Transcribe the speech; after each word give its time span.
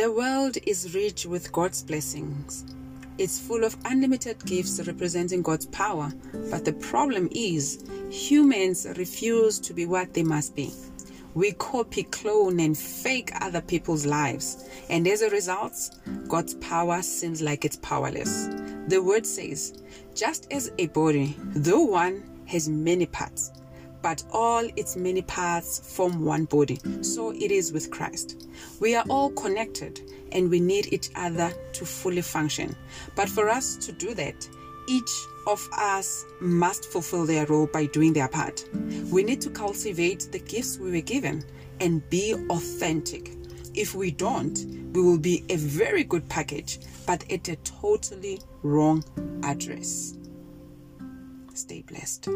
The 0.00 0.10
world 0.10 0.56
is 0.66 0.94
rich 0.94 1.26
with 1.26 1.52
God's 1.52 1.82
blessings. 1.82 2.64
It's 3.18 3.38
full 3.38 3.64
of 3.64 3.76
unlimited 3.84 4.42
gifts 4.46 4.80
representing 4.86 5.42
God's 5.42 5.66
power, 5.66 6.10
but 6.50 6.64
the 6.64 6.72
problem 6.72 7.28
is 7.32 7.84
humans 8.08 8.86
refuse 8.96 9.58
to 9.58 9.74
be 9.74 9.84
what 9.84 10.14
they 10.14 10.22
must 10.22 10.56
be. 10.56 10.72
We 11.34 11.52
copy, 11.52 12.04
clone, 12.04 12.60
and 12.60 12.78
fake 12.78 13.30
other 13.42 13.60
people's 13.60 14.06
lives, 14.06 14.70
and 14.88 15.06
as 15.06 15.20
a 15.20 15.28
result, 15.28 15.90
God's 16.26 16.54
power 16.54 17.02
seems 17.02 17.42
like 17.42 17.66
it's 17.66 17.76
powerless. 17.76 18.48
The 18.88 19.02
word 19.02 19.26
says, 19.26 19.82
just 20.14 20.50
as 20.50 20.72
a 20.78 20.86
body, 20.86 21.36
though 21.40 21.82
one, 21.82 22.22
has 22.46 22.70
many 22.70 23.04
parts, 23.04 23.52
but 24.02 24.22
all 24.32 24.68
its 24.76 24.96
many 24.96 25.22
parts 25.22 25.80
form 25.96 26.24
one 26.24 26.44
body. 26.44 26.78
So 27.02 27.30
it 27.32 27.50
is 27.50 27.72
with 27.72 27.90
Christ. 27.90 28.48
We 28.80 28.94
are 28.94 29.04
all 29.08 29.30
connected 29.30 30.00
and 30.32 30.50
we 30.50 30.60
need 30.60 30.92
each 30.92 31.10
other 31.16 31.52
to 31.72 31.84
fully 31.84 32.22
function. 32.22 32.74
But 33.16 33.28
for 33.28 33.48
us 33.48 33.76
to 33.76 33.92
do 33.92 34.14
that, 34.14 34.48
each 34.88 35.10
of 35.46 35.68
us 35.72 36.24
must 36.40 36.86
fulfill 36.86 37.26
their 37.26 37.46
role 37.46 37.66
by 37.66 37.86
doing 37.86 38.12
their 38.12 38.28
part. 38.28 38.64
We 39.10 39.22
need 39.22 39.40
to 39.42 39.50
cultivate 39.50 40.28
the 40.32 40.38
gifts 40.38 40.78
we 40.78 40.90
were 40.90 41.00
given 41.00 41.44
and 41.80 42.08
be 42.10 42.34
authentic. 42.50 43.32
If 43.74 43.94
we 43.94 44.10
don't, 44.10 44.58
we 44.92 45.02
will 45.02 45.18
be 45.18 45.44
a 45.48 45.56
very 45.56 46.04
good 46.04 46.28
package, 46.28 46.80
but 47.06 47.30
at 47.30 47.48
a 47.48 47.56
totally 47.56 48.40
wrong 48.62 49.04
address. 49.44 50.16
Stay 51.54 51.82
blessed. 51.82 52.28